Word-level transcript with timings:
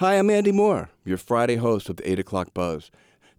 Hi, 0.00 0.14
I'm 0.14 0.30
Andy 0.30 0.50
Moore, 0.50 0.88
your 1.04 1.18
Friday 1.18 1.56
host 1.56 1.90
of 1.90 1.98
the 1.98 2.10
8 2.10 2.20
o'clock 2.20 2.54
buzz. 2.54 2.90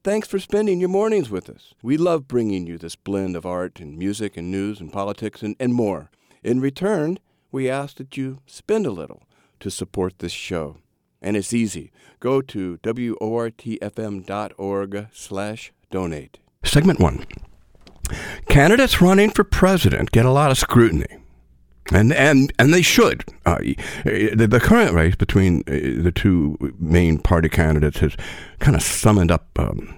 Thanks 0.04 0.28
for 0.28 0.38
spending 0.38 0.80
your 0.80 0.90
mornings 0.90 1.32
with 1.32 1.50
us. 1.50 1.74
We 1.82 1.98
love 1.98 2.28
bringing 2.28 2.68
you 2.68 2.78
this 2.78 2.96
blend 2.96 3.36
of 3.36 3.48
art 3.48 3.80
and 3.80 3.98
music 3.98 4.38
and 4.38 4.52
news 4.52 4.80
and 4.80 4.94
politics 4.94 5.42
and, 5.42 5.56
and 5.60 5.74
more. 5.74 6.12
In 6.44 6.62
return, 6.62 7.18
we 7.52 7.68
ask 7.68 7.98
that 7.98 8.16
you 8.16 8.42
spend 8.46 8.86
a 8.86 8.92
little 8.92 9.24
to 9.60 9.72
support 9.72 10.20
this 10.20 10.34
show. 10.34 10.78
And 11.20 11.36
it's 11.36 11.52
easy. 11.52 11.92
Go 12.20 12.44
to 12.44 12.78
wortfm.org 12.84 13.58
slash 15.12 15.74
donate. 15.90 16.38
Segment 16.64 17.00
one. 17.00 17.26
Candidates 18.50 19.02
running 19.02 19.32
for 19.32 19.44
president 19.44 20.12
get 20.12 20.28
a 20.28 20.32
lot 20.32 20.52
of 20.52 20.60
scrutiny. 20.60 21.21
And, 21.92 22.14
and 22.14 22.54
and 22.58 22.74
they 22.74 22.82
should. 22.82 23.26
Uh, 23.46 23.58
the, 24.06 24.48
the, 24.50 24.60
current 24.60 24.94
race 24.94 25.16
between 25.16 25.60
uh, 25.68 26.02
the 26.04 26.12
two 26.14 26.58
main 26.80 27.18
party 27.18 27.50
candidates 27.50 28.00
has 28.00 28.16
kind 28.60 28.78
of 28.78 28.82
summoned 28.82 29.30
up 29.30 29.48
um, 29.60 29.94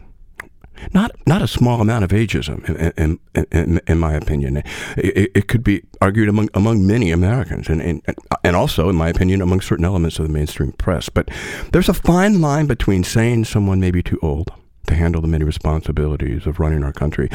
not 0.93 1.11
not 1.27 1.41
a 1.41 1.47
small 1.47 1.81
amount 1.81 2.03
of 2.03 2.11
ageism, 2.11 2.67
in, 2.97 3.19
in, 3.35 3.45
in, 3.51 3.81
in 3.87 3.99
my 3.99 4.13
opinion. 4.13 4.57
It, 4.97 5.31
it, 5.35 5.47
could 5.47 5.63
be 5.63 5.83
argued 6.01 6.29
among 6.29 6.49
among 6.53 6.85
many 6.85 7.11
Americans, 7.11 7.69
and, 7.69 7.81
and 7.81 8.01
and 8.43 8.55
also, 8.55 8.89
in 8.89 8.95
my 8.95 9.09
opinion, 9.09 9.41
among 9.41 9.61
certain 9.61 9.85
elements 9.85 10.19
of 10.19 10.27
the 10.27 10.33
mainstream 10.33 10.71
press. 10.73 11.09
But 11.09 11.29
there's 11.71 11.89
a 11.89 11.93
fine 11.93 12.41
line 12.41 12.65
between 12.65 13.03
saying 13.03 13.45
someone 13.45 13.79
may 13.79 13.91
be 13.91 14.03
too 14.03 14.19
old 14.21 14.51
to 14.87 14.95
handle 14.95 15.21
the 15.21 15.27
many 15.27 15.45
responsibilities 15.45 16.45
of 16.45 16.59
running 16.59 16.83
our 16.83 16.91
country 16.91 17.29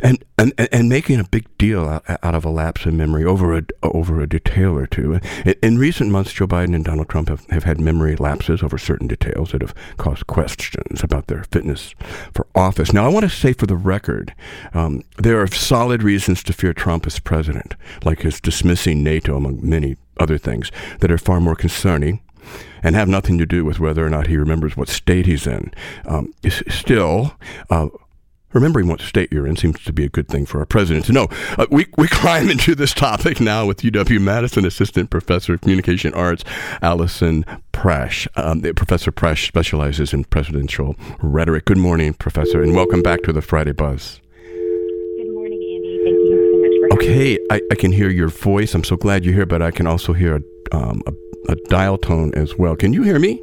and, 0.00 0.24
and 0.38 0.52
and 0.72 0.88
making 0.88 1.18
a 1.20 1.24
big 1.24 1.46
deal 1.58 1.86
out, 1.86 2.34
of 2.34 2.44
a 2.44 2.50
lapse 2.50 2.86
in 2.86 2.96
memory 2.96 3.24
over 3.24 3.56
a 3.56 3.62
over 3.82 4.20
a 4.20 4.28
detail 4.28 4.76
or 4.76 4.86
two. 4.86 5.20
In, 5.44 5.54
in, 5.62 5.78
recent 5.78 6.10
months, 6.10 6.32
Joe 6.32 6.46
Biden 6.46 6.74
and 6.74 6.84
Donald 6.84 7.08
Trump 7.08 7.28
have, 7.28 7.46
have 7.46 7.64
had 7.64 7.80
memory 7.80 8.16
lapses 8.16 8.62
over 8.62 8.78
certain 8.78 9.08
details 9.08 9.52
that 9.52 9.62
have 9.62 9.74
caused 9.96 10.26
questions 10.26 11.02
about 11.02 11.26
their 11.26 11.44
fitness 11.44 11.94
for 12.32 12.46
office. 12.54 12.92
Now, 12.92 13.04
I 13.04 13.08
want 13.08 13.24
to 13.24 13.30
say 13.30 13.52
for 13.52 13.66
the 13.66 13.76
record, 13.76 14.34
um, 14.74 15.02
there 15.16 15.40
are 15.40 15.46
solid 15.48 16.02
reasons 16.02 16.42
to 16.44 16.52
fear 16.52 16.72
Trump 16.72 17.06
as 17.06 17.18
president, 17.18 17.74
like 18.04 18.20
his 18.20 18.40
dismissing 18.40 19.02
NATO, 19.02 19.36
among 19.36 19.68
many 19.68 19.96
other 20.18 20.38
things, 20.38 20.70
that 21.00 21.10
are 21.10 21.18
far 21.18 21.40
more 21.40 21.56
concerning 21.56 22.20
and 22.82 22.94
have 22.94 23.08
nothing 23.08 23.38
to 23.38 23.46
do 23.46 23.64
with 23.64 23.80
whether 23.80 24.06
or 24.06 24.10
not 24.10 24.28
he 24.28 24.36
remembers 24.36 24.76
what 24.76 24.88
state 24.88 25.26
he's 25.26 25.46
in. 25.46 25.72
Um, 26.06 26.32
still, 26.68 27.34
uh, 27.70 27.88
Remembering 28.54 28.88
what 28.88 29.02
state 29.02 29.30
you're 29.30 29.46
in 29.46 29.56
seems 29.56 29.82
to 29.84 29.92
be 29.92 30.04
a 30.04 30.08
good 30.08 30.26
thing 30.26 30.46
for 30.46 30.58
our 30.58 30.64
president 30.64 31.04
to 31.06 31.12
know. 31.12 31.28
Uh, 31.58 31.66
we, 31.70 31.86
we 31.98 32.08
climb 32.08 32.48
into 32.50 32.74
this 32.74 32.94
topic 32.94 33.40
now 33.40 33.66
with 33.66 33.82
UW 33.82 34.20
Madison 34.20 34.64
Assistant 34.64 35.10
Professor 35.10 35.54
of 35.54 35.60
Communication 35.60 36.14
Arts, 36.14 36.44
Allison 36.80 37.44
Prasch. 37.72 38.26
Um, 38.36 38.62
Professor 38.74 39.12
Prasch 39.12 39.46
specializes 39.46 40.14
in 40.14 40.24
presidential 40.24 40.96
rhetoric. 41.20 41.66
Good 41.66 41.76
morning, 41.76 42.14
Professor, 42.14 42.62
and 42.62 42.74
welcome 42.74 43.02
back 43.02 43.22
to 43.24 43.34
the 43.34 43.42
Friday 43.42 43.72
Buzz. 43.72 44.20
Good 44.40 45.30
morning, 45.34 45.60
Andy. 45.60 46.00
Thank 46.04 46.16
you 46.16 46.50
so 46.50 46.88
much 46.88 46.90
for 46.90 47.04
Okay, 47.04 47.38
I, 47.50 47.60
I 47.70 47.74
can 47.74 47.92
hear 47.92 48.08
your 48.08 48.28
voice. 48.28 48.74
I'm 48.74 48.84
so 48.84 48.96
glad 48.96 49.26
you're 49.26 49.34
here, 49.34 49.46
but 49.46 49.60
I 49.60 49.70
can 49.70 49.86
also 49.86 50.14
hear 50.14 50.36
a, 50.36 50.76
um, 50.76 51.02
a, 51.06 51.52
a 51.52 51.56
dial 51.68 51.98
tone 51.98 52.32
as 52.34 52.56
well. 52.56 52.76
Can 52.76 52.94
you 52.94 53.02
hear 53.02 53.18
me? 53.18 53.42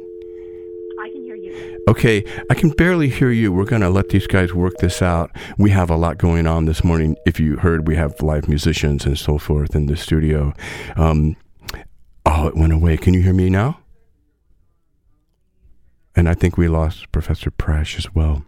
Okay, 1.88 2.24
I 2.50 2.54
can 2.54 2.70
barely 2.70 3.08
hear 3.08 3.30
you. 3.30 3.52
We're 3.52 3.64
going 3.64 3.82
to 3.82 3.88
let 3.88 4.08
these 4.08 4.26
guys 4.26 4.52
work 4.52 4.74
this 4.78 5.00
out. 5.00 5.30
We 5.56 5.70
have 5.70 5.88
a 5.88 5.96
lot 5.96 6.18
going 6.18 6.48
on 6.48 6.64
this 6.64 6.82
morning. 6.82 7.16
If 7.24 7.38
you 7.38 7.58
heard, 7.58 7.86
we 7.86 7.94
have 7.94 8.20
live 8.20 8.48
musicians 8.48 9.06
and 9.06 9.16
so 9.16 9.38
forth 9.38 9.76
in 9.76 9.86
the 9.86 9.96
studio. 9.96 10.52
Um, 10.96 11.36
oh, 12.24 12.48
it 12.48 12.56
went 12.56 12.72
away. 12.72 12.96
Can 12.96 13.14
you 13.14 13.22
hear 13.22 13.32
me 13.32 13.50
now? 13.50 13.78
And 16.16 16.28
I 16.28 16.34
think 16.34 16.56
we 16.56 16.66
lost 16.66 17.12
Professor 17.12 17.52
Prasch 17.52 17.98
as 17.98 18.12
well. 18.12 18.44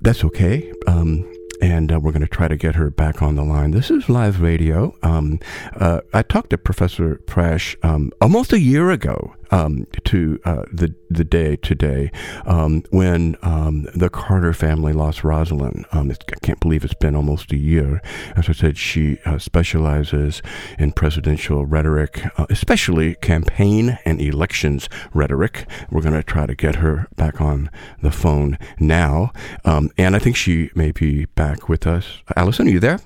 That's 0.00 0.24
okay. 0.24 0.72
Um, 0.88 1.30
and 1.62 1.92
uh, 1.92 2.00
we're 2.00 2.10
going 2.10 2.22
to 2.22 2.26
try 2.26 2.48
to 2.48 2.56
get 2.56 2.74
her 2.74 2.90
back 2.90 3.22
on 3.22 3.36
the 3.36 3.44
line. 3.44 3.70
This 3.70 3.92
is 3.92 4.08
live 4.08 4.40
radio. 4.40 4.92
Um, 5.04 5.38
uh, 5.76 6.00
I 6.12 6.22
talked 6.22 6.50
to 6.50 6.58
Professor 6.58 7.20
Prasch 7.26 7.76
um, 7.84 8.10
almost 8.20 8.52
a 8.52 8.58
year 8.58 8.90
ago 8.90 9.36
um, 9.50 9.86
to 10.04 10.40
uh, 10.44 10.64
the 10.72 10.94
the 11.08 11.24
day 11.24 11.56
today 11.56 12.10
um, 12.46 12.82
when 12.90 13.36
um, 13.42 13.88
the 13.94 14.08
Carter 14.08 14.52
family 14.52 14.92
lost 14.92 15.20
Rosalynn. 15.20 15.84
Um, 15.92 16.10
I 16.10 16.34
can't 16.42 16.60
believe 16.60 16.84
it's 16.84 16.94
been 16.94 17.16
almost 17.16 17.52
a 17.52 17.56
year. 17.56 18.00
As 18.36 18.48
I 18.48 18.52
said, 18.52 18.78
she 18.78 19.18
uh, 19.24 19.38
specializes 19.38 20.42
in 20.78 20.92
presidential 20.92 21.66
rhetoric, 21.66 22.22
uh, 22.38 22.46
especially 22.50 23.14
campaign 23.16 23.98
and 24.04 24.20
elections 24.20 24.88
rhetoric. 25.12 25.66
We're 25.90 26.02
going 26.02 26.14
to 26.14 26.22
try 26.22 26.46
to 26.46 26.54
get 26.54 26.76
her 26.76 27.08
back 27.16 27.40
on 27.40 27.70
the 28.02 28.12
phone 28.12 28.58
now, 28.78 29.32
um, 29.64 29.90
and 29.98 30.14
I 30.14 30.18
think 30.18 30.36
she 30.36 30.70
may 30.74 30.92
be 30.92 31.26
back 31.26 31.68
with 31.68 31.86
us. 31.86 32.22
Allison, 32.36 32.68
are 32.68 32.70
you 32.70 32.80
there? 32.80 33.00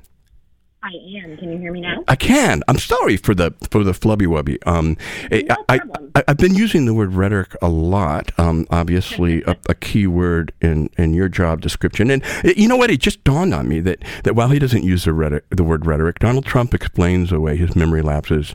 I 0.84 0.90
am. 1.24 1.38
Can 1.38 1.50
you 1.50 1.56
hear 1.56 1.72
me 1.72 1.80
now? 1.80 2.04
I 2.08 2.14
can. 2.14 2.62
I'm 2.68 2.78
sorry 2.78 3.16
for 3.16 3.34
the 3.34 3.54
for 3.70 3.82
the 3.82 3.92
flubby 3.92 4.26
wubby. 4.26 4.58
Um, 4.66 4.98
no 5.30 5.56
I, 5.70 5.80
I, 6.14 6.24
have 6.28 6.36
been 6.36 6.54
using 6.54 6.84
the 6.84 6.92
word 6.92 7.14
rhetoric 7.14 7.56
a 7.62 7.68
lot. 7.68 8.38
Um, 8.38 8.66
obviously, 8.68 9.42
a, 9.44 9.56
a, 9.66 9.74
key 9.74 10.06
word 10.06 10.52
in, 10.60 10.90
in 10.98 11.14
your 11.14 11.30
job 11.30 11.62
description. 11.62 12.10
And 12.10 12.22
it, 12.44 12.58
you 12.58 12.68
know 12.68 12.76
what? 12.76 12.90
It 12.90 13.00
just 13.00 13.24
dawned 13.24 13.54
on 13.54 13.66
me 13.66 13.80
that, 13.80 14.04
that 14.24 14.34
while 14.34 14.48
he 14.50 14.58
doesn't 14.58 14.84
use 14.84 15.04
the, 15.04 15.14
rhetoric, 15.14 15.44
the 15.48 15.64
word 15.64 15.86
rhetoric, 15.86 16.18
Donald 16.18 16.44
Trump 16.44 16.74
explains 16.74 17.32
away 17.32 17.56
his 17.56 17.74
memory 17.74 18.02
lapses 18.02 18.54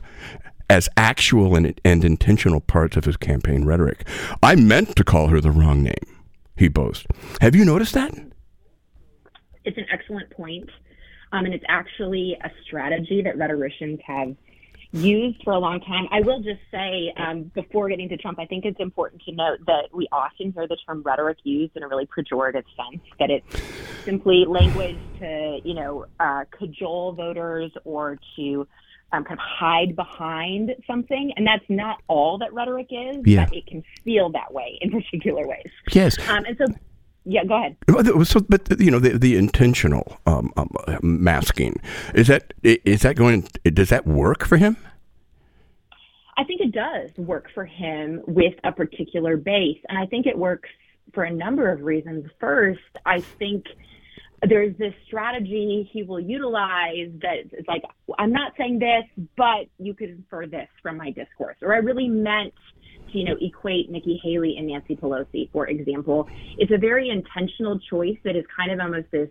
as 0.68 0.88
actual 0.96 1.56
and, 1.56 1.80
and 1.84 2.04
intentional 2.04 2.60
parts 2.60 2.96
of 2.96 3.06
his 3.06 3.16
campaign 3.16 3.64
rhetoric. 3.64 4.06
I 4.40 4.54
meant 4.54 4.94
to 4.94 5.02
call 5.02 5.28
her 5.28 5.40
the 5.40 5.50
wrong 5.50 5.82
name. 5.82 6.22
He 6.56 6.68
boasts. 6.68 7.06
Have 7.40 7.56
you 7.56 7.64
noticed 7.64 7.94
that? 7.94 8.14
It's 9.64 9.76
an 9.76 9.86
excellent 9.92 10.30
point. 10.30 10.70
Um, 11.32 11.44
and 11.44 11.54
it's 11.54 11.64
actually 11.68 12.36
a 12.42 12.50
strategy 12.64 13.22
that 13.22 13.36
rhetoricians 13.36 14.00
have 14.06 14.34
used 14.92 15.42
for 15.44 15.52
a 15.52 15.58
long 15.58 15.80
time. 15.80 16.08
I 16.10 16.20
will 16.20 16.40
just 16.42 16.60
say, 16.70 17.12
um, 17.16 17.44
before 17.54 17.88
getting 17.88 18.08
to 18.08 18.16
Trump, 18.16 18.38
I 18.38 18.46
think 18.46 18.64
it's 18.64 18.80
important 18.80 19.22
to 19.22 19.32
note 19.32 19.58
that 19.66 19.88
we 19.92 20.08
often 20.10 20.52
hear 20.52 20.66
the 20.66 20.76
term 20.86 21.02
rhetoric 21.02 21.38
used 21.44 21.76
in 21.76 21.82
a 21.82 21.88
really 21.88 22.06
pejorative 22.06 22.64
sense, 22.76 23.02
that 23.18 23.30
it's 23.30 23.46
simply 24.04 24.44
language 24.48 24.98
to, 25.20 25.60
you 25.64 25.74
know, 25.74 26.06
uh, 26.18 26.44
cajole 26.50 27.12
voters 27.12 27.70
or 27.84 28.18
to 28.36 28.66
um, 29.12 29.24
kind 29.24 29.38
of 29.38 29.44
hide 29.44 29.94
behind 29.94 30.74
something. 30.86 31.32
And 31.36 31.46
that's 31.46 31.64
not 31.68 31.98
all 32.08 32.38
that 32.38 32.52
rhetoric 32.52 32.88
is, 32.90 33.18
yeah. 33.24 33.44
but 33.44 33.56
it 33.56 33.66
can 33.66 33.84
feel 34.04 34.30
that 34.30 34.52
way 34.52 34.78
in 34.80 34.90
particular 35.02 35.46
ways. 35.46 35.70
Yes. 35.92 36.18
Um, 36.28 36.44
and 36.46 36.56
so 36.58 36.66
yeah, 37.24 37.44
go 37.44 37.56
ahead. 37.56 37.76
So, 38.26 38.40
but 38.40 38.80
you 38.80 38.90
know, 38.90 38.98
the, 38.98 39.18
the 39.18 39.36
intentional 39.36 40.18
um, 40.26 40.52
um, 40.56 40.70
masking 41.02 41.76
is 42.14 42.28
that 42.28 42.54
is 42.62 43.02
that 43.02 43.16
going? 43.16 43.48
Does 43.64 43.90
that 43.90 44.06
work 44.06 44.46
for 44.46 44.56
him? 44.56 44.76
I 46.36 46.44
think 46.44 46.62
it 46.62 46.72
does 46.72 47.10
work 47.18 47.48
for 47.54 47.66
him 47.66 48.22
with 48.26 48.54
a 48.64 48.72
particular 48.72 49.36
base, 49.36 49.78
and 49.88 49.98
I 49.98 50.06
think 50.06 50.26
it 50.26 50.38
works 50.38 50.70
for 51.12 51.24
a 51.24 51.30
number 51.30 51.70
of 51.70 51.82
reasons. 51.82 52.30
First, 52.40 52.80
I 53.04 53.20
think 53.20 53.66
there's 54.48 54.74
this 54.78 54.94
strategy 55.06 55.88
he 55.92 56.02
will 56.02 56.20
utilize 56.20 57.10
that 57.20 57.40
it's 57.52 57.68
like, 57.68 57.82
I'm 58.18 58.32
not 58.32 58.52
saying 58.56 58.78
this, 58.78 59.26
but 59.36 59.66
you 59.78 59.92
could 59.92 60.08
infer 60.08 60.46
this 60.46 60.68
from 60.82 60.96
my 60.96 61.10
discourse, 61.10 61.56
or 61.60 61.74
I 61.74 61.78
really 61.78 62.08
meant 62.08 62.54
to, 63.12 63.18
you 63.18 63.24
know, 63.24 63.36
equate 63.40 63.90
Nikki 63.90 64.20
Haley 64.22 64.56
and 64.56 64.66
Nancy 64.66 64.96
Pelosi, 64.96 65.50
for 65.52 65.66
example. 65.66 66.28
It's 66.58 66.72
a 66.72 66.78
very 66.78 67.08
intentional 67.08 67.78
choice 67.78 68.18
that 68.24 68.36
is 68.36 68.44
kind 68.56 68.70
of 68.72 68.80
almost 68.80 69.10
this 69.10 69.28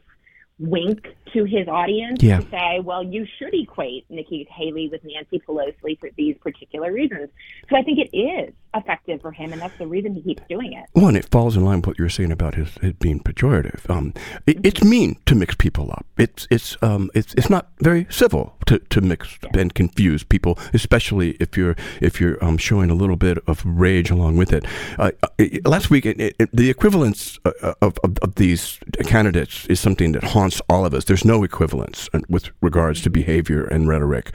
wink 0.60 1.08
to 1.34 1.46
his 1.46 1.68
audience 1.68 2.22
yeah. 2.22 2.40
to 2.40 2.50
say, 2.50 2.80
well, 2.84 3.02
you 3.02 3.26
should 3.38 3.54
equate 3.54 4.06
Nikki 4.10 4.48
Haley 4.52 4.90
with 4.90 5.02
Nancy 5.04 5.40
Pelosi 5.40 6.00
for 6.00 6.10
these 6.18 6.38
particular 6.38 6.92
reasons. 6.92 7.30
So 7.70 7.78
I 7.78 7.82
think 7.82 8.00
it 8.00 8.16
is 8.16 8.54
effective 8.74 9.22
for 9.22 9.32
him, 9.32 9.52
and 9.54 9.62
that's 9.62 9.78
the 9.78 9.88
reason 9.88 10.14
he 10.14 10.22
keeps 10.22 10.44
doing 10.50 10.74
it. 10.74 10.86
One, 10.94 11.16
it 11.16 11.30
falls 11.32 11.56
in 11.56 11.66
line 11.66 11.80
with 11.80 11.88
what 11.88 12.00
you 12.00 12.06
were 12.06 12.10
saying 12.10 12.32
about 12.32 12.56
his 12.56 12.78
it 12.82 13.00
being 13.00 13.20
pejorative. 13.20 13.90
Um, 13.90 14.14
it, 14.46 14.58
mm-hmm. 14.58 14.66
It's 14.66 14.84
mean 14.84 15.18
to 15.26 15.36
mix 15.36 15.56
people 15.56 15.92
up. 15.92 16.06
It's 16.18 16.48
it's 16.52 16.78
um, 16.82 17.10
it's 17.14 17.34
it's 17.36 17.50
not 17.50 17.70
very 17.80 18.08
civil 18.10 18.56
to, 18.68 18.80
to 18.80 19.02
mix 19.02 19.38
yeah. 19.44 19.62
and 19.62 19.74
confuse 19.74 20.24
people, 20.24 20.58
especially 20.74 21.32
if 21.40 21.58
you're 21.58 21.76
if 22.02 22.22
you're 22.22 22.44
um, 22.44 22.58
showing 22.58 22.90
a 22.90 22.96
little 22.96 23.16
bit 23.16 23.38
of 23.48 23.64
rage 23.66 24.12
along 24.12 24.38
with 24.38 24.54
it. 24.54 24.66
Uh, 24.98 25.12
uh 25.24 25.46
last 25.66 25.90
week, 25.90 26.06
it, 26.06 26.20
it, 26.20 26.50
the 26.54 26.70
equivalence 26.70 27.40
uh, 27.46 27.74
of, 27.82 27.98
of, 28.04 28.18
of 28.20 28.36
these 28.36 28.80
candidates 29.06 29.66
is 29.68 29.80
something 29.80 30.12
that 30.12 30.24
haunts 30.24 30.62
all 30.70 30.86
of 30.86 30.94
us. 30.94 31.06
There's 31.06 31.26
no 31.26 31.44
equivalence 31.44 32.10
with 32.28 32.50
regards 32.62 33.02
to 33.02 33.10
behavior 33.10 33.66
and 33.66 33.88
rhetoric. 33.88 34.32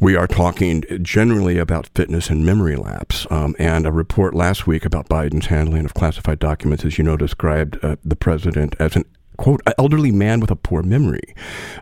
We 0.00 0.16
are 0.16 0.26
talking 0.26 0.84
generally 1.02 1.58
about 1.58 1.88
fitness 1.94 2.28
and 2.28 2.44
memory 2.44 2.76
lapse. 2.76 3.26
And 3.58 3.86
a 3.86 3.92
report 3.92 4.34
last 4.34 4.66
week 4.66 4.84
about 4.84 5.08
Biden's 5.08 5.46
handling 5.46 5.84
of 5.84 5.94
classified 5.94 6.38
documents, 6.38 6.84
as 6.84 6.98
you 6.98 7.04
know, 7.04 7.16
described 7.16 7.78
uh, 7.82 7.96
the 8.04 8.16
president 8.16 8.76
as 8.78 8.96
an 8.96 9.04
quote 9.36 9.60
elderly 9.78 10.12
man 10.12 10.40
with 10.40 10.50
a 10.50 10.56
poor 10.56 10.82
memory. 10.82 11.34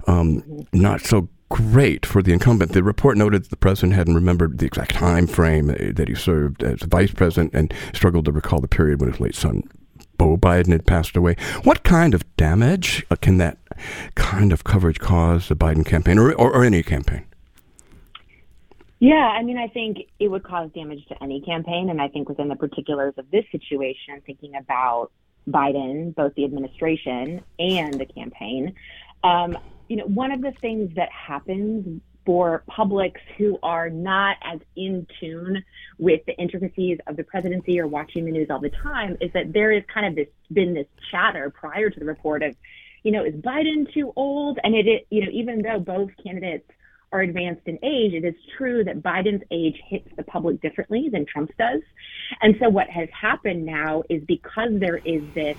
Um, 0.06 0.66
not 0.72 1.00
so 1.02 1.28
great 1.50 2.06
for 2.06 2.22
the 2.22 2.32
incumbent. 2.32 2.72
The 2.72 2.82
report 2.82 3.18
noted 3.18 3.44
that 3.44 3.50
the 3.50 3.56
president 3.56 3.92
hadn't 3.92 4.14
remembered 4.14 4.58
the 4.58 4.66
exact 4.66 4.94
time 4.94 5.26
frame 5.26 5.66
that 5.66 6.08
he 6.08 6.14
served 6.14 6.62
as 6.62 6.80
vice 6.80 7.12
president 7.12 7.52
and 7.52 7.74
struggled 7.92 8.24
to 8.24 8.32
recall 8.32 8.60
the 8.60 8.68
period 8.68 9.00
when 9.00 9.10
his 9.10 9.20
late 9.20 9.34
son 9.34 9.62
Beau 10.16 10.36
Biden 10.36 10.72
had 10.72 10.86
passed 10.86 11.16
away. 11.16 11.36
What 11.64 11.82
kind 11.82 12.14
of 12.14 12.24
damage 12.36 13.04
uh, 13.10 13.16
can 13.16 13.38
that 13.38 13.58
kind 14.14 14.52
of 14.52 14.64
coverage 14.64 14.98
cause 14.98 15.48
the 15.48 15.56
Biden 15.56 15.84
campaign 15.84 16.18
or, 16.18 16.32
or, 16.32 16.54
or 16.54 16.64
any 16.64 16.82
campaign? 16.82 17.24
Yeah, 19.02 19.14
I 19.16 19.42
mean, 19.42 19.58
I 19.58 19.66
think 19.66 19.98
it 20.20 20.28
would 20.28 20.44
cause 20.44 20.70
damage 20.76 21.04
to 21.08 21.20
any 21.20 21.40
campaign. 21.40 21.90
And 21.90 22.00
I 22.00 22.06
think 22.06 22.28
within 22.28 22.46
the 22.46 22.54
particulars 22.54 23.14
of 23.18 23.28
this 23.32 23.44
situation, 23.50 24.22
thinking 24.24 24.54
about 24.54 25.10
Biden, 25.48 26.14
both 26.14 26.36
the 26.36 26.44
administration 26.44 27.42
and 27.58 27.94
the 27.94 28.06
campaign, 28.06 28.76
um, 29.24 29.58
you 29.88 29.96
know, 29.96 30.04
one 30.04 30.30
of 30.30 30.40
the 30.40 30.52
things 30.60 30.94
that 30.94 31.08
happens 31.10 32.00
for 32.24 32.62
publics 32.68 33.20
who 33.36 33.58
are 33.64 33.90
not 33.90 34.36
as 34.40 34.60
in 34.76 35.04
tune 35.18 35.64
with 35.98 36.24
the 36.26 36.36
intricacies 36.36 36.98
of 37.08 37.16
the 37.16 37.24
presidency 37.24 37.80
or 37.80 37.88
watching 37.88 38.24
the 38.24 38.30
news 38.30 38.50
all 38.50 38.60
the 38.60 38.70
time 38.70 39.16
is 39.20 39.32
that 39.32 39.52
there 39.52 39.72
is 39.72 39.82
kind 39.92 40.06
of 40.06 40.14
this 40.14 40.28
been 40.52 40.74
this 40.74 40.86
chatter 41.10 41.50
prior 41.50 41.90
to 41.90 41.98
the 41.98 42.06
report 42.06 42.44
of, 42.44 42.54
you 43.02 43.10
know, 43.10 43.24
is 43.24 43.34
Biden 43.34 43.92
too 43.92 44.12
old? 44.14 44.60
And 44.62 44.76
it, 44.76 44.86
it 44.86 45.06
you 45.10 45.24
know, 45.24 45.30
even 45.32 45.60
though 45.60 45.80
both 45.80 46.10
candidates 46.22 46.70
are 47.12 47.20
advanced 47.20 47.62
in 47.66 47.78
age, 47.82 48.14
it 48.14 48.24
is 48.24 48.34
true 48.56 48.84
that 48.84 49.02
Biden's 49.02 49.42
age 49.50 49.80
hits 49.88 50.08
the 50.16 50.22
public 50.22 50.60
differently 50.60 51.08
than 51.12 51.26
Trump's 51.26 51.54
does. 51.58 51.82
And 52.40 52.56
so 52.60 52.68
what 52.68 52.88
has 52.88 53.08
happened 53.18 53.64
now 53.66 54.02
is 54.08 54.22
because 54.24 54.70
there 54.72 54.96
is 54.96 55.22
this 55.34 55.56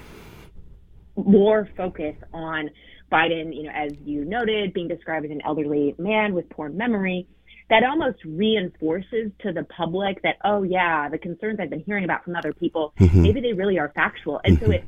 more 1.15 1.69
focus 1.77 2.15
on 2.33 2.69
Biden, 3.11 3.55
you 3.55 3.63
know, 3.63 3.71
as 3.73 3.91
you 4.03 4.25
noted, 4.25 4.73
being 4.73 4.87
described 4.87 5.25
as 5.25 5.31
an 5.31 5.41
elderly 5.45 5.93
man 5.99 6.33
with 6.33 6.49
poor 6.49 6.69
memory, 6.69 7.27
that 7.69 7.83
almost 7.83 8.17
reinforces 8.25 9.31
to 9.41 9.53
the 9.53 9.63
public 9.63 10.21
that, 10.23 10.37
oh, 10.43 10.63
yeah, 10.63 11.07
the 11.09 11.17
concerns 11.17 11.59
I've 11.59 11.69
been 11.69 11.83
hearing 11.85 12.03
about 12.03 12.23
from 12.23 12.35
other 12.35 12.53
people, 12.53 12.93
mm-hmm. 12.99 13.21
maybe 13.21 13.41
they 13.41 13.53
really 13.53 13.77
are 13.77 13.91
factual. 13.95 14.41
And 14.43 14.57
mm-hmm. 14.57 14.65
so 14.65 14.71
it 14.71 14.83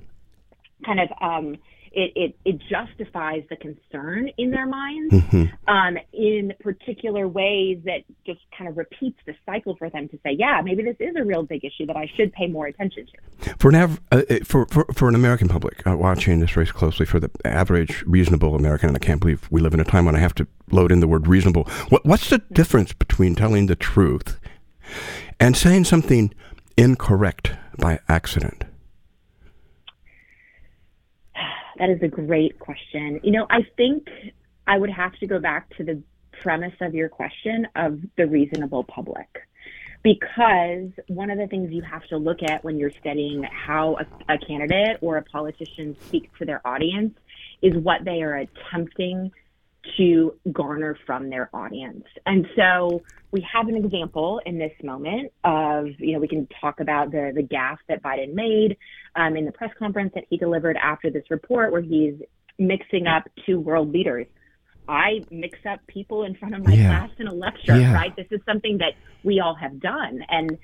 kind 0.83 0.99
of 0.99 1.09
um, 1.21 1.57
it, 1.95 2.11
it, 2.15 2.35
it 2.43 2.61
justifies 2.69 3.43
the 3.49 3.55
concern 3.55 4.29
in 4.37 4.51
their 4.51 4.65
minds 4.65 5.13
mm-hmm. 5.13 5.73
um, 5.73 5.97
in 6.11 6.53
particular 6.59 7.25
ways 7.25 7.79
that 7.85 8.03
just 8.25 8.41
kind 8.55 8.69
of 8.69 8.77
repeats 8.77 9.17
the 9.25 9.33
cycle 9.45 9.77
for 9.77 9.89
them 9.89 10.09
to 10.09 10.17
say, 10.17 10.31
yeah, 10.37 10.61
maybe 10.61 10.83
this 10.83 10.97
is 10.99 11.15
a 11.15 11.23
real 11.23 11.43
big 11.43 11.63
issue 11.63 11.85
that 11.85 11.95
I 11.95 12.11
should 12.17 12.33
pay 12.33 12.47
more 12.47 12.67
attention 12.67 13.07
to. 13.07 13.55
For 13.59 13.69
an, 13.69 13.75
av- 13.75 14.01
uh, 14.11 14.23
for, 14.43 14.65
for, 14.67 14.85
for 14.93 15.07
an 15.07 15.15
American 15.15 15.47
public 15.47 15.87
uh, 15.87 15.95
watching 15.95 16.41
this 16.41 16.57
race 16.57 16.71
closely, 16.71 17.05
for 17.05 17.21
the 17.21 17.31
average 17.45 18.03
reasonable 18.05 18.55
American, 18.55 18.89
and 18.89 18.97
I 18.97 18.99
can't 18.99 19.21
believe 19.21 19.47
we 19.49 19.61
live 19.61 19.73
in 19.73 19.79
a 19.79 19.85
time 19.85 20.03
when 20.05 20.15
I 20.15 20.19
have 20.19 20.35
to 20.35 20.47
load 20.71 20.91
in 20.91 20.99
the 20.99 21.07
word 21.07 21.27
reasonable, 21.27 21.63
what, 21.87 22.05
what's 22.05 22.29
the 22.29 22.39
difference 22.51 22.91
between 22.91 23.35
telling 23.35 23.67
the 23.67 23.75
truth 23.75 24.37
and 25.39 25.55
saying 25.55 25.85
something 25.85 26.33
incorrect 26.75 27.53
by 27.77 27.99
accident? 28.09 28.65
That 31.77 31.89
is 31.89 32.01
a 32.01 32.07
great 32.07 32.59
question. 32.59 33.19
You 33.23 33.31
know, 33.31 33.47
I 33.49 33.65
think 33.75 34.07
I 34.67 34.77
would 34.77 34.89
have 34.89 35.13
to 35.19 35.27
go 35.27 35.39
back 35.39 35.75
to 35.77 35.83
the 35.83 36.01
premise 36.41 36.75
of 36.81 36.93
your 36.93 37.09
question 37.09 37.67
of 37.75 37.99
the 38.17 38.27
reasonable 38.27 38.83
public. 38.83 39.27
Because 40.03 40.91
one 41.07 41.31
of 41.31 41.39
the 41.39 41.47
things 41.47 41.71
you 41.71 41.81
have 41.81 42.05
to 42.07 42.17
look 42.17 42.43
at 42.43 42.63
when 42.63 42.77
you're 42.77 42.91
studying 42.91 43.43
how 43.43 43.97
a, 43.97 44.33
a 44.33 44.37
candidate 44.37 44.99
or 45.01 45.17
a 45.17 45.23
politician 45.23 45.97
speaks 46.05 46.29
to 46.37 46.45
their 46.45 46.65
audience 46.65 47.17
is 47.61 47.73
what 47.75 48.05
they 48.05 48.21
are 48.21 48.35
attempting 48.35 49.31
to 49.97 50.33
garner 50.51 50.97
from 51.05 51.29
their 51.29 51.49
audience. 51.53 52.05
And 52.25 52.47
so 52.55 53.03
we 53.31 53.45
have 53.51 53.67
an 53.67 53.75
example 53.75 54.41
in 54.45 54.57
this 54.57 54.71
moment 54.83 55.31
of, 55.43 55.87
you 55.99 56.13
know, 56.13 56.19
we 56.19 56.27
can 56.27 56.47
talk 56.61 56.79
about 56.79 57.11
the, 57.11 57.31
the 57.35 57.43
gaffe 57.43 57.77
that 57.87 58.01
Biden 58.01 58.33
made 58.33 58.77
um, 59.15 59.35
in 59.35 59.45
the 59.45 59.51
press 59.51 59.71
conference 59.77 60.11
that 60.15 60.25
he 60.29 60.37
delivered 60.37 60.77
after 60.77 61.09
this 61.09 61.23
report, 61.29 61.71
where 61.71 61.81
he's 61.81 62.15
mixing 62.57 63.07
up 63.07 63.23
two 63.45 63.59
world 63.59 63.91
leaders. 63.91 64.27
I 64.87 65.23
mix 65.31 65.57
up 65.69 65.79
people 65.87 66.23
in 66.23 66.35
front 66.35 66.55
of 66.55 66.63
my 66.65 66.73
yeah. 66.73 66.87
class 66.87 67.09
in 67.17 67.27
a 67.27 67.33
lecture, 67.33 67.77
yeah. 67.77 67.93
right? 67.93 68.15
This 68.15 68.27
is 68.31 68.39
something 68.45 68.77
that 68.77 68.93
we 69.23 69.39
all 69.39 69.55
have 69.55 69.79
done. 69.79 70.23
And 70.29 70.57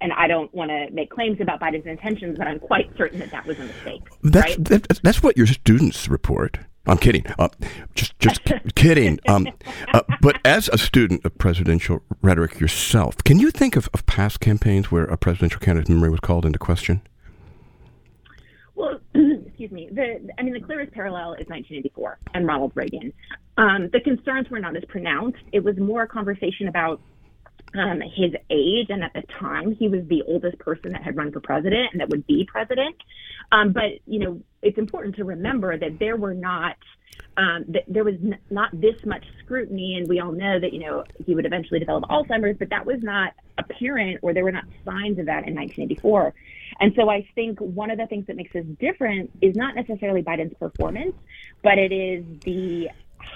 and 0.00 0.12
I 0.12 0.26
don't 0.26 0.52
want 0.52 0.70
to 0.70 0.90
make 0.92 1.10
claims 1.10 1.40
about 1.40 1.60
Biden's 1.60 1.86
intentions, 1.86 2.36
but 2.36 2.46
I'm 2.46 2.58
quite 2.58 2.90
certain 2.96 3.20
that 3.20 3.30
that 3.30 3.46
was 3.46 3.58
a 3.58 3.64
mistake. 3.64 4.02
That's, 4.22 4.56
right? 4.58 4.64
that, 4.66 5.00
that's 5.02 5.22
what 5.22 5.36
your 5.36 5.46
students 5.46 6.08
report. 6.08 6.58
I'm 6.86 6.98
kidding. 6.98 7.24
Uh, 7.38 7.48
just 7.94 8.18
just 8.18 8.40
kidding. 8.74 9.18
Um, 9.28 9.48
uh, 9.92 10.02
but 10.20 10.38
as 10.44 10.68
a 10.72 10.78
student 10.78 11.24
of 11.24 11.36
presidential 11.38 12.02
rhetoric 12.22 12.60
yourself, 12.60 13.16
can 13.24 13.38
you 13.38 13.50
think 13.50 13.76
of, 13.76 13.88
of 13.94 14.04
past 14.06 14.40
campaigns 14.40 14.90
where 14.92 15.04
a 15.04 15.16
presidential 15.16 15.60
candidate's 15.60 15.88
memory 15.88 16.10
was 16.10 16.20
called 16.20 16.44
into 16.44 16.58
question? 16.58 17.00
Well, 18.74 19.00
excuse 19.14 19.70
me. 19.70 19.88
The, 19.90 20.28
I 20.38 20.42
mean, 20.42 20.52
the 20.52 20.60
clearest 20.60 20.92
parallel 20.92 21.34
is 21.34 21.46
1984 21.48 22.18
and 22.34 22.46
Ronald 22.46 22.72
Reagan. 22.74 23.12
Um, 23.56 23.88
the 23.92 24.00
concerns 24.00 24.50
were 24.50 24.58
not 24.58 24.76
as 24.76 24.84
pronounced. 24.86 25.38
It 25.52 25.62
was 25.62 25.76
more 25.78 26.02
a 26.02 26.08
conversation 26.08 26.68
about 26.68 27.00
um, 27.74 28.00
his 28.00 28.32
age, 28.50 28.86
and 28.90 29.02
at 29.02 29.12
the 29.14 29.22
time, 29.22 29.74
he 29.74 29.88
was 29.88 30.06
the 30.06 30.22
oldest 30.22 30.58
person 30.58 30.92
that 30.92 31.02
had 31.02 31.16
run 31.16 31.32
for 31.32 31.40
president 31.40 31.88
and 31.92 32.00
that 32.00 32.08
would 32.08 32.26
be 32.26 32.48
president. 32.50 32.96
Um, 33.52 33.72
but 33.72 34.00
you 34.06 34.20
know, 34.20 34.40
it's 34.62 34.78
important 34.78 35.16
to 35.16 35.24
remember 35.24 35.76
that 35.76 35.98
there 35.98 36.16
were 36.16 36.34
not 36.34 36.76
um, 37.36 37.64
there 37.88 38.04
was 38.04 38.14
n- 38.14 38.38
not 38.50 38.70
this 38.72 38.94
much 39.04 39.24
scrutiny, 39.40 39.96
and 39.96 40.08
we 40.08 40.20
all 40.20 40.32
know 40.32 40.58
that 40.60 40.72
you 40.72 40.80
know 40.80 41.04
he 41.24 41.34
would 41.34 41.46
eventually 41.46 41.80
develop 41.80 42.04
Alzheimer's, 42.04 42.56
but 42.58 42.70
that 42.70 42.86
was 42.86 43.02
not 43.02 43.32
apparent, 43.58 44.20
or 44.22 44.32
there 44.32 44.44
were 44.44 44.52
not 44.52 44.64
signs 44.84 45.18
of 45.18 45.26
that 45.26 45.46
in 45.46 45.54
1984. 45.54 46.34
And 46.80 46.92
so 46.96 47.08
I 47.08 47.26
think 47.34 47.60
one 47.60 47.90
of 47.90 47.98
the 47.98 48.06
things 48.06 48.26
that 48.26 48.36
makes 48.36 48.52
this 48.52 48.66
different 48.78 49.30
is 49.40 49.56
not 49.56 49.74
necessarily 49.74 50.22
Biden's 50.22 50.54
performance, 50.54 51.14
but 51.62 51.78
it 51.78 51.92
is 51.92 52.24
the 52.40 52.90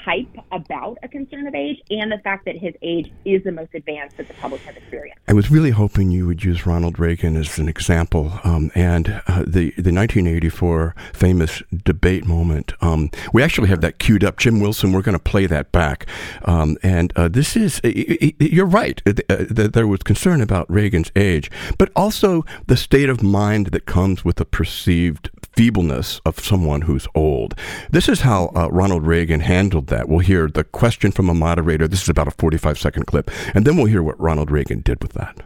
hype 0.09 0.45
about 0.53 0.97
a 1.03 1.09
concern 1.09 1.47
of 1.47 1.55
age 1.55 1.79
and 1.91 2.11
the 2.11 2.19
fact 2.19 2.47
that 2.47 2.57
his 2.57 2.75
age 2.81 3.13
is 3.27 3.45
the 3.45 3.53
most 3.53 3.75
advanced 3.75 4.17
that 4.17 4.27
the 4.27 4.33
public 4.35 4.63
has 4.63 4.75
experienced. 4.75 5.21
I 5.29 5.35
was 5.35 5.51
really 5.51 5.71
hoping 5.71 6.11
you 6.11 6.27
would 6.27 6.43
use 6.43 6.65
Ronald 6.65 6.99
Reagan 6.99 7.37
as 7.37 7.59
an 7.59 7.69
example 7.69 8.41
um, 8.43 8.71
and 8.75 9.23
uh, 9.27 9.41
the, 9.41 9.73
the 9.77 9.93
1984 9.93 10.95
famous 11.13 11.63
debate 11.85 12.25
moment. 12.25 12.73
Um, 12.81 13.11
we 13.35 13.43
actually 13.43 13.69
have 13.69 13.83
that 13.83 13.99
queued 13.99 14.25
up. 14.25 14.39
Jim 14.39 14.61
Wilson, 14.61 14.93
we're 14.93 15.03
going 15.03 15.19
to 15.19 15.23
play 15.23 15.45
that 15.47 15.73
back. 15.73 16.07
Um, 16.47 16.79
and 16.83 17.13
uh, 17.15 17.29
this 17.29 17.55
is, 17.55 17.79
you're 17.85 18.65
right, 18.65 19.03
uh, 19.07 19.13
there 19.51 19.87
was 19.87 20.01
concern 20.01 20.41
about 20.41 20.71
Reagan's 20.71 21.13
age, 21.17 21.51
but 21.77 21.93
also 21.95 22.47
the 22.67 22.79
state 22.79 23.11
of 23.11 23.23
mind 23.23 23.67
that 23.69 23.85
comes 23.85 24.25
with 24.25 24.41
a 24.41 24.47
perceived 24.47 25.31
feebleness 25.59 26.21
of 26.25 26.39
someone 26.39 26.83
who's 26.83 27.09
old. 27.17 27.57
This 27.91 28.09
is 28.09 28.21
how 28.21 28.53
uh, 28.55 28.69
Ronald 28.71 29.05
Reagan 29.05 29.41
handled 29.41 29.89
that. 29.89 30.09
We'll 30.09 30.21
hear 30.21 30.47
the 30.47 30.63
question 30.63 31.11
from 31.11 31.29
a 31.29 31.35
moderator. 31.35 31.89
This 31.89 32.03
is 32.05 32.09
about 32.09 32.29
a 32.29 32.31
45 32.31 32.79
second 32.79 33.07
clip. 33.07 33.29
And 33.57 33.65
then 33.65 33.77
we'll 33.77 33.87
hear 33.87 34.01
what 34.01 34.21
Ronald 34.21 34.53
Reagan 34.53 34.83
did 34.83 35.03
with 35.03 35.15
that. 35.15 35.41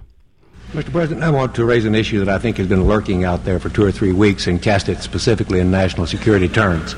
Mr. 0.72 0.92
President, 0.92 1.24
I 1.24 1.30
want 1.30 1.54
to 1.54 1.64
raise 1.64 1.86
an 1.86 1.94
issue 1.94 2.18
that 2.18 2.28
I 2.28 2.38
think 2.38 2.58
has 2.58 2.66
been 2.66 2.86
lurking 2.86 3.24
out 3.24 3.46
there 3.46 3.58
for 3.58 3.70
two 3.70 3.84
or 3.84 3.90
three 3.90 4.12
weeks 4.12 4.46
and 4.46 4.60
cast 4.60 4.90
it 4.90 4.98
specifically 4.98 5.60
in 5.60 5.70
national 5.70 6.06
security 6.06 6.48
terms. 6.48 6.94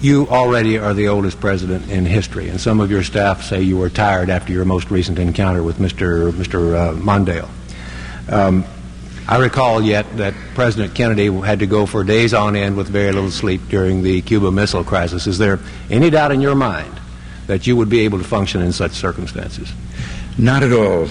You 0.00 0.26
already 0.26 0.76
are 0.76 0.92
the 0.92 1.06
oldest 1.06 1.38
president 1.38 1.88
in 1.88 2.04
history, 2.04 2.48
and 2.48 2.60
some 2.60 2.80
of 2.80 2.90
your 2.90 3.04
staff 3.04 3.44
say 3.44 3.62
you 3.62 3.76
were 3.76 3.90
tired 3.90 4.28
after 4.28 4.52
your 4.52 4.64
most 4.64 4.90
recent 4.90 5.20
encounter 5.20 5.62
with 5.62 5.78
Mr. 5.78 6.32
Mr. 6.32 6.74
Uh, 6.74 6.94
Mondale. 6.94 7.48
Um, 8.28 8.64
I 9.26 9.38
recall 9.38 9.80
yet 9.80 10.18
that 10.18 10.34
President 10.54 10.94
Kennedy 10.94 11.32
had 11.32 11.60
to 11.60 11.66
go 11.66 11.86
for 11.86 12.04
days 12.04 12.34
on 12.34 12.56
end 12.56 12.76
with 12.76 12.88
very 12.88 13.10
little 13.10 13.30
sleep 13.30 13.62
during 13.70 14.02
the 14.02 14.20
Cuba 14.20 14.52
Missile 14.52 14.84
Crisis. 14.84 15.26
Is 15.26 15.38
there 15.38 15.60
any 15.88 16.10
doubt 16.10 16.30
in 16.30 16.42
your 16.42 16.54
mind 16.54 16.92
that 17.46 17.66
you 17.66 17.74
would 17.74 17.88
be 17.88 18.00
able 18.00 18.18
to 18.18 18.24
function 18.24 18.60
in 18.60 18.70
such 18.70 18.92
circumstances? 18.92 19.72
Not 20.36 20.62
at 20.62 20.72
all. 20.72 21.06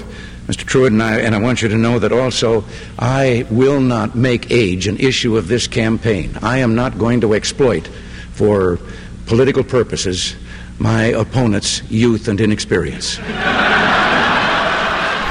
Mr. 0.45 0.63
Trewhitt, 0.63 0.87
and 0.87 1.01
I, 1.01 1.21
and 1.21 1.33
I 1.33 1.39
want 1.39 1.63
you 1.63 1.69
to 1.69 1.77
know 1.77 1.97
that 1.99 2.11
also 2.11 2.65
I 2.99 3.47
will 3.49 3.81
not 3.81 4.13
make 4.13 4.51
age 4.51 4.87
an 4.87 4.97
issue 4.97 5.35
of 5.35 5.47
this 5.47 5.67
campaign. 5.67 6.37
I 6.43 6.59
am 6.59 6.75
not 6.75 6.99
going 6.99 7.21
to 7.21 7.33
exploit 7.33 7.87
for 8.33 8.77
political 9.25 9.63
purposes 9.63 10.35
my 10.77 11.05
opponent's 11.05 11.81
youth 11.89 12.27
and 12.27 12.39
inexperience. 12.39 13.17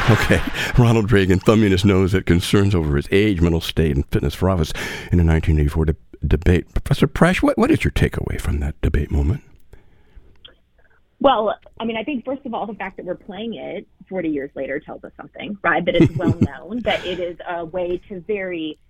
Okay. 0.11 0.43
Ronald 0.79 1.13
Reagan 1.13 1.39
thumbing 1.39 1.71
his 1.71 1.85
nose 1.85 2.13
at 2.15 2.27
concerns 2.27 2.75
over 2.75 2.97
his 2.97 3.09
age, 3.13 3.41
mental 3.41 3.61
state, 3.61 3.95
and 3.95 4.05
fitness 4.07 4.35
for 4.35 4.51
office 4.51 4.73
in 5.13 5.21
a 5.21 5.25
1984 5.25 5.85
de- 5.85 5.97
debate. 6.27 6.75
Professor 6.75 7.07
Prasch, 7.07 7.41
what, 7.41 7.57
what 7.57 7.71
is 7.71 7.85
your 7.85 7.93
takeaway 7.93 8.41
from 8.41 8.59
that 8.61 8.81
debate 8.81 9.13
moment? 9.13 9.43
Well, 11.21 11.55
I 11.79 11.85
mean, 11.85 11.97
I 11.97 12.03
think 12.03 12.25
first 12.25 12.45
of 12.45 12.53
all, 12.53 12.67
the 12.67 12.75
fact 12.75 12.97
that 12.97 13.07
we're 13.07 13.15
playing 13.15 13.55
it 13.55 13.87
40 14.09 14.29
years 14.29 14.51
later 14.57 14.81
tells 14.81 15.05
us 15.05 15.13
something, 15.17 15.57
right? 15.63 15.85
That 15.85 15.95
it's 15.95 16.13
well 16.17 16.37
known 16.41 16.81
that 16.81 17.07
it 17.07 17.21
is 17.21 17.37
a 17.49 17.65
way 17.65 18.01
to 18.09 18.21
very 18.23 18.81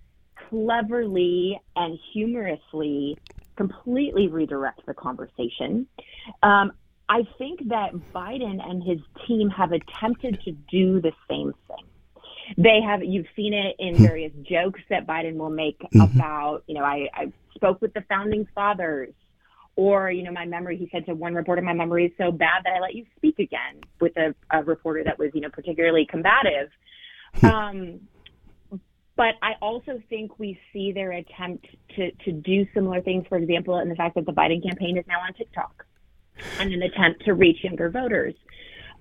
cleverly 0.49 1.59
and 1.75 1.99
humorously 2.11 3.19
completely 3.55 4.29
redirect 4.29 4.83
the 4.87 4.95
conversation. 4.95 5.85
Um, 6.41 6.71
I 7.09 7.27
think 7.37 7.67
that 7.69 7.91
Biden 8.13 8.63
and 8.63 8.81
his 8.81 8.99
team 9.27 9.49
have 9.49 9.71
attempted 9.71 10.41
to 10.45 10.51
do 10.51 11.01
the 11.01 11.11
same 11.29 11.53
thing. 11.67 11.85
They 12.57 12.81
have, 12.81 13.03
you've 13.03 13.27
seen 13.35 13.53
it 13.53 13.75
in 13.79 13.95
hmm. 13.95 14.03
various 14.03 14.31
jokes 14.43 14.81
that 14.89 15.07
Biden 15.07 15.35
will 15.35 15.49
make 15.49 15.79
mm-hmm. 15.79 16.01
about, 16.01 16.63
you 16.67 16.75
know, 16.75 16.83
I, 16.83 17.07
I 17.13 17.31
spoke 17.55 17.81
with 17.81 17.93
the 17.93 18.03
founding 18.09 18.47
fathers 18.53 19.13
or, 19.75 20.11
you 20.11 20.23
know, 20.23 20.31
my 20.31 20.45
memory, 20.45 20.77
he 20.77 20.87
said 20.91 21.05
to 21.07 21.13
one 21.13 21.33
reporter, 21.33 21.61
my 21.61 21.73
memory 21.73 22.05
is 22.05 22.11
so 22.17 22.31
bad 22.31 22.63
that 22.63 22.73
I 22.73 22.79
let 22.79 22.95
you 22.95 23.05
speak 23.15 23.39
again 23.39 23.81
with 23.99 24.15
a, 24.17 24.35
a 24.51 24.63
reporter 24.63 25.03
that 25.03 25.17
was, 25.17 25.31
you 25.33 25.41
know, 25.41 25.49
particularly 25.49 26.05
combative. 26.09 26.69
Hmm. 27.35 27.45
Um, 27.45 27.99
but 29.15 29.35
I 29.41 29.53
also 29.61 30.01
think 30.09 30.39
we 30.39 30.59
see 30.71 30.91
their 30.91 31.11
attempt 31.11 31.67
to, 31.95 32.11
to 32.11 32.31
do 32.31 32.65
similar 32.73 33.01
things, 33.01 33.25
for 33.27 33.37
example, 33.37 33.77
in 33.79 33.89
the 33.89 33.95
fact 33.95 34.15
that 34.15 34.25
the 34.25 34.31
Biden 34.31 34.63
campaign 34.63 34.97
is 34.97 35.05
now 35.07 35.19
on 35.19 35.33
TikTok 35.33 35.85
and 36.59 36.73
an 36.73 36.81
attempt 36.81 37.25
to 37.25 37.33
reach 37.33 37.63
younger 37.63 37.89
voters. 37.89 38.33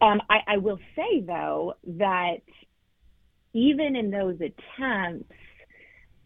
Um, 0.01 0.21
I, 0.29 0.39
I 0.47 0.57
will 0.57 0.79
say, 0.97 1.21
though, 1.21 1.75
that 1.87 2.43
even 3.53 3.97
in 3.97 4.11
those 4.11 4.37
attempts, 4.41 5.33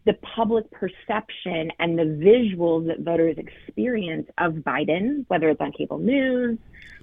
the 0.05 0.13
public 0.35 0.71
perception 0.71 1.69
and 1.79 1.99
the 1.99 2.03
visuals 2.03 2.87
that 2.87 3.01
voters 3.01 3.35
experience 3.37 4.27
of 4.37 4.53
Biden, 4.53 5.25
whether 5.27 5.49
it's 5.49 5.59
on 5.59 5.73
cable 5.73 5.97
news, 5.97 6.57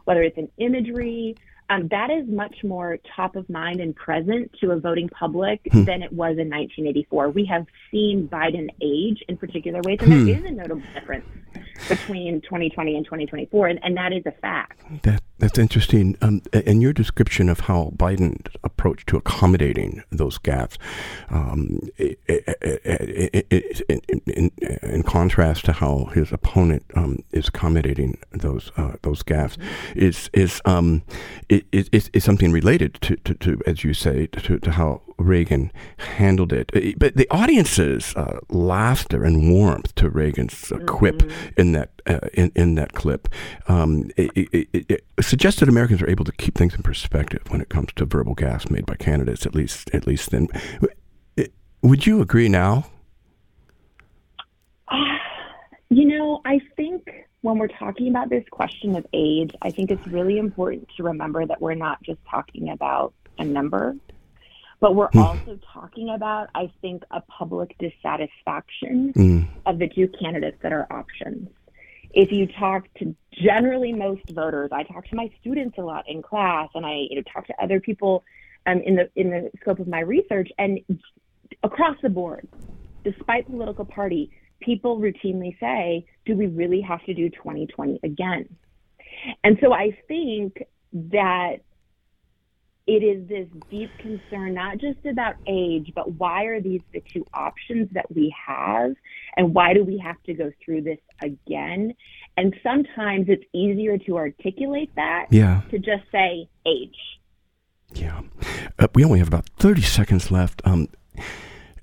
whether 0.04 0.22
it's 0.22 0.38
in 0.38 0.48
imagery, 0.56 1.36
um, 1.70 1.88
that 1.88 2.10
is 2.10 2.28
much 2.28 2.56
more 2.62 2.98
top 3.16 3.36
of 3.36 3.48
mind 3.48 3.80
and 3.80 3.94
present 3.96 4.50
to 4.60 4.72
a 4.72 4.78
voting 4.78 5.08
public 5.08 5.60
hmm. 5.70 5.84
than 5.84 6.02
it 6.02 6.12
was 6.12 6.36
in 6.38 6.50
1984. 6.50 7.30
We 7.30 7.44
have 7.46 7.66
seen 7.90 8.28
Biden 8.28 8.68
age 8.82 9.22
in 9.28 9.36
particular 9.36 9.80
ways, 9.82 9.98
and 10.02 10.12
hmm. 10.12 10.26
there 10.26 10.38
is 10.38 10.44
a 10.44 10.50
notable 10.50 10.82
difference 10.92 11.26
between 11.88 12.40
2020 12.42 12.96
and 12.96 13.04
2024, 13.04 13.68
and, 13.68 13.80
and 13.82 13.96
that 13.96 14.12
is 14.12 14.22
a 14.26 14.32
fact. 14.32 14.80
That 15.02 15.22
that's 15.38 15.58
interesting. 15.58 16.16
Um, 16.22 16.42
and 16.52 16.80
your 16.80 16.92
description 16.92 17.48
of 17.48 17.60
how 17.60 17.92
Biden's 17.96 18.54
approach 18.62 19.04
to 19.06 19.16
accommodating 19.16 20.02
those 20.10 20.38
gaps, 20.38 20.78
um, 21.28 21.80
in, 21.98 22.16
in, 24.26 24.50
in, 24.82 25.02
contrast 25.02 25.64
to 25.64 25.72
how 25.72 26.06
his 26.14 26.32
opponent 26.32 26.84
um, 26.94 27.18
is 27.32 27.48
accommodating 27.48 28.18
those 28.32 28.70
uh, 28.76 28.92
those 29.02 29.22
gaps, 29.22 29.58
is 29.96 30.30
is 30.32 30.60
um, 30.64 31.02
is, 31.48 32.10
is 32.12 32.24
something 32.24 32.52
related 32.52 32.94
to, 33.02 33.16
to, 33.16 33.34
to, 33.34 33.60
as 33.66 33.82
you 33.82 33.92
say, 33.92 34.26
to, 34.26 34.58
to 34.60 34.70
how 34.70 35.02
Reagan 35.18 35.72
handled 35.98 36.52
it. 36.52 36.70
But 36.98 37.16
the 37.16 37.28
audience's 37.30 38.14
uh, 38.16 38.40
laughter 38.48 39.24
and 39.24 39.50
warmth 39.50 39.94
to 39.96 40.08
Reagan's 40.08 40.72
uh, 40.72 40.78
quip 40.86 41.18
mm-hmm. 41.18 41.60
in 41.60 41.72
that 41.72 41.90
uh, 42.06 42.18
in, 42.34 42.52
in 42.54 42.74
that 42.74 42.92
clip 42.92 43.28
um, 43.66 44.10
it, 44.16 44.30
it, 44.34 44.86
it, 44.90 45.04
suggests 45.20 45.60
that 45.60 45.68
Americans 45.68 46.02
are 46.02 46.10
able 46.10 46.24
to 46.24 46.32
keep 46.32 46.56
things 46.58 46.74
in 46.74 46.82
perspective 46.82 47.42
when 47.48 47.62
it 47.62 47.70
comes 47.70 47.92
to 47.94 48.04
verbal 48.04 48.34
gas 48.34 48.68
made 48.68 48.84
by 48.84 48.94
candidates. 48.94 49.46
At 49.46 49.54
least, 49.54 49.90
at 49.94 50.06
least 50.06 50.30
then. 50.30 50.48
Would 51.84 52.06
you 52.06 52.22
agree 52.22 52.48
now? 52.48 52.86
you 55.90 56.06
know, 56.06 56.40
I 56.46 56.58
think 56.76 57.06
when 57.42 57.58
we're 57.58 57.68
talking 57.68 58.08
about 58.08 58.30
this 58.30 58.44
question 58.50 58.96
of 58.96 59.06
age, 59.12 59.50
I 59.60 59.70
think 59.70 59.90
it's 59.90 60.06
really 60.06 60.38
important 60.38 60.88
to 60.96 61.02
remember 61.02 61.44
that 61.44 61.60
we're 61.60 61.74
not 61.74 62.02
just 62.02 62.18
talking 62.30 62.70
about 62.70 63.12
a 63.38 63.44
number 63.44 63.96
but 64.80 64.94
we're 64.94 65.10
mm. 65.10 65.24
also 65.24 65.58
talking 65.72 66.10
about, 66.10 66.48
I 66.54 66.70
think, 66.80 67.04
a 67.10 67.20
public 67.22 67.76
dissatisfaction 67.78 69.12
mm. 69.14 69.48
of 69.66 69.78
the 69.78 69.88
two 69.88 70.08
candidates 70.20 70.58
that 70.62 70.72
are 70.72 70.86
options. 70.92 71.48
If 72.12 72.30
you 72.30 72.46
talk 72.46 72.86
to 72.98 73.14
generally 73.32 73.92
most 73.92 74.28
voters, 74.30 74.70
I 74.72 74.84
talk 74.84 75.06
to 75.08 75.16
my 75.16 75.30
students 75.40 75.78
a 75.78 75.82
lot 75.82 76.04
in 76.08 76.22
class, 76.22 76.68
and 76.74 76.86
I 76.86 77.06
you 77.10 77.16
know, 77.16 77.22
talk 77.32 77.46
to 77.48 77.54
other 77.62 77.80
people 77.80 78.24
um, 78.66 78.80
in 78.80 78.94
the 78.96 79.10
in 79.16 79.30
the 79.30 79.50
scope 79.60 79.80
of 79.80 79.88
my 79.88 80.00
research, 80.00 80.48
and 80.58 80.80
across 81.62 81.96
the 82.02 82.08
board, 82.08 82.48
despite 83.02 83.46
political 83.46 83.84
party, 83.84 84.30
people 84.60 85.00
routinely 85.00 85.58
say, 85.58 86.06
"Do 86.24 86.36
we 86.36 86.46
really 86.46 86.80
have 86.80 87.04
to 87.04 87.14
do 87.14 87.28
2020 87.30 88.00
again?" 88.02 88.48
And 89.42 89.58
so 89.60 89.72
I 89.72 89.96
think 90.08 90.62
that 90.92 91.56
it 92.86 93.02
is 93.02 93.26
this 93.28 93.48
deep 93.70 93.90
concern, 93.98 94.54
not 94.54 94.78
just 94.78 95.04
about 95.06 95.36
age, 95.46 95.92
but 95.94 96.12
why 96.12 96.44
are 96.44 96.60
these 96.60 96.82
the 96.92 97.02
two 97.12 97.24
options 97.32 97.88
that 97.92 98.06
we 98.14 98.34
have? 98.46 98.94
And 99.36 99.54
why 99.54 99.72
do 99.72 99.82
we 99.82 99.98
have 99.98 100.22
to 100.24 100.34
go 100.34 100.52
through 100.62 100.82
this 100.82 100.98
again? 101.22 101.94
And 102.36 102.54
sometimes 102.62 103.26
it's 103.28 103.44
easier 103.54 103.96
to 103.98 104.16
articulate 104.18 104.90
that 104.96 105.26
yeah. 105.30 105.62
to 105.70 105.78
just 105.78 106.04
say 106.12 106.48
age. 106.66 106.96
Yeah. 107.94 108.20
Uh, 108.78 108.88
we 108.94 109.04
only 109.04 109.18
have 109.18 109.28
about 109.28 109.48
30 109.58 109.82
seconds 109.82 110.30
left. 110.30 110.60
Um, 110.64 110.88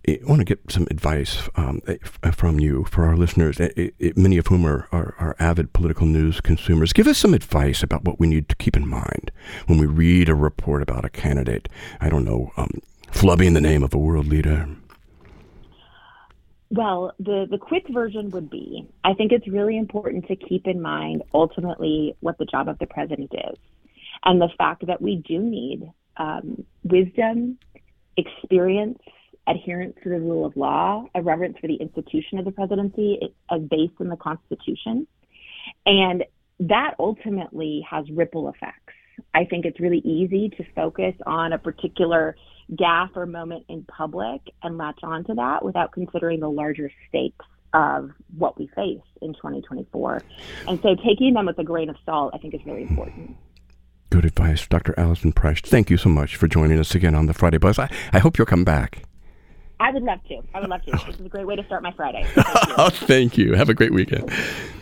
I 0.07 0.19
want 0.23 0.39
to 0.39 0.45
get 0.45 0.71
some 0.71 0.87
advice 0.89 1.47
um, 1.55 1.81
eh, 1.87 1.97
uh, 2.23 2.31
from 2.31 2.59
you 2.59 2.85
for 2.85 3.05
our 3.05 3.15
listeners, 3.15 3.59
it, 3.59 3.73
eh, 3.77 3.81
it, 3.81 3.93
eh, 3.99 4.11
many 4.15 4.37
of 4.37 4.47
whom 4.47 4.65
are, 4.65 4.87
are, 4.91 5.15
are, 5.19 5.35
avid 5.39 5.73
political 5.73 6.07
news 6.07 6.41
consumers. 6.41 6.91
Give 6.91 7.07
us 7.07 7.19
some 7.19 7.33
advice 7.33 7.83
about 7.83 8.03
what 8.03 8.19
we 8.19 8.27
need 8.27 8.49
to 8.49 8.55
keep 8.55 8.75
in 8.75 8.87
mind 8.87 9.31
when 9.67 9.77
we 9.77 9.85
read 9.85 10.27
a 10.27 10.35
report 10.35 10.81
about 10.81 11.05
a 11.05 11.09
candidate. 11.09 11.69
I 11.99 12.09
don't 12.09 12.25
know, 12.25 12.51
um, 12.57 12.81
flubbing 13.11 13.53
the 13.53 13.61
name 13.61 13.83
of 13.83 13.93
a 13.93 13.99
world 13.99 14.27
leader. 14.27 14.67
Well, 16.71 17.13
the, 17.19 17.47
the 17.49 17.57
quick 17.57 17.85
version 17.89 18.31
would 18.31 18.49
be 18.49 18.87
I 19.03 19.13
think 19.13 19.31
it's 19.33 19.47
really 19.47 19.77
important 19.77 20.27
to 20.29 20.35
keep 20.35 20.67
in 20.67 20.81
mind 20.81 21.21
ultimately 21.33 22.15
what 22.21 22.37
the 22.37 22.45
job 22.45 22.69
of 22.69 22.79
the 22.79 22.87
president 22.87 23.33
is 23.33 23.57
and 24.23 24.41
the 24.41 24.49
fact 24.57 24.87
that 24.87 25.01
we 25.01 25.17
do 25.17 25.39
need 25.39 25.91
um, 26.17 26.65
wisdom, 26.83 27.57
experience, 28.17 28.99
adherence 29.47 29.95
to 30.03 30.09
the 30.09 30.19
rule 30.19 30.45
of 30.45 30.55
law, 30.55 31.05
a 31.15 31.21
reverence 31.21 31.57
for 31.59 31.67
the 31.67 31.75
institution 31.75 32.37
of 32.39 32.45
the 32.45 32.51
presidency 32.51 33.33
as 33.49 33.61
based 33.61 33.93
in 33.99 34.09
the 34.09 34.17
Constitution. 34.17 35.07
And 35.85 36.23
that 36.59 36.95
ultimately 36.99 37.85
has 37.89 38.05
ripple 38.11 38.49
effects. 38.49 38.93
I 39.33 39.45
think 39.45 39.65
it's 39.65 39.79
really 39.79 39.99
easy 39.99 40.49
to 40.57 40.63
focus 40.75 41.13
on 41.25 41.53
a 41.53 41.57
particular 41.57 42.35
gaffe 42.73 43.15
or 43.15 43.25
moment 43.25 43.65
in 43.67 43.83
public 43.83 44.41
and 44.63 44.77
latch 44.77 44.99
onto 45.03 45.35
that 45.35 45.63
without 45.63 45.91
considering 45.91 46.39
the 46.39 46.49
larger 46.49 46.89
stakes 47.09 47.45
of 47.73 48.11
what 48.37 48.57
we 48.57 48.67
face 48.67 49.01
in 49.21 49.33
2024. 49.33 50.21
And 50.67 50.79
so 50.81 50.95
taking 50.95 51.33
them 51.33 51.45
with 51.45 51.57
a 51.59 51.63
grain 51.63 51.89
of 51.89 51.95
salt, 52.05 52.33
I 52.33 52.37
think, 52.37 52.53
is 52.53 52.61
very 52.65 52.83
important. 52.83 53.37
Good 54.09 54.25
advice, 54.25 54.67
Dr. 54.67 54.93
Allison 54.97 55.31
Prasch. 55.31 55.61
Thank 55.61 55.89
you 55.89 55.97
so 55.97 56.09
much 56.09 56.35
for 56.35 56.47
joining 56.47 56.79
us 56.79 56.93
again 56.95 57.15
on 57.15 57.27
the 57.27 57.33
Friday 57.33 57.57
Buzz. 57.57 57.79
I, 57.79 57.89
I 58.11 58.19
hope 58.19 58.37
you'll 58.37 58.45
come 58.45 58.65
back. 58.65 59.03
I 59.81 59.89
would 59.89 60.03
love 60.03 60.19
to. 60.27 60.41
I 60.53 60.59
would 60.59 60.69
love 60.69 60.83
to. 60.83 60.91
This 60.91 61.15
is 61.19 61.25
a 61.25 61.29
great 61.29 61.47
way 61.47 61.55
to 61.55 61.65
start 61.65 61.81
my 61.81 61.91
Friday. 61.91 62.23
Thank 62.35 62.67
you. 62.67 62.73
oh, 62.77 62.89
thank 62.89 63.37
you. 63.37 63.53
Have 63.55 63.67
a 63.67 63.73
great 63.73 63.91
weekend. 63.91 64.31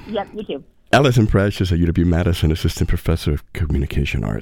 Yep, 0.07 0.27
you 0.33 0.43
too. 0.43 0.63
Allison 0.91 1.25
Prasch 1.25 1.61
is 1.61 1.71
a 1.71 1.77
UW 1.77 2.05
Madison 2.05 2.51
Assistant 2.51 2.89
Professor 2.89 3.31
of 3.31 3.53
Communication 3.53 4.25
Arts. 4.25 4.37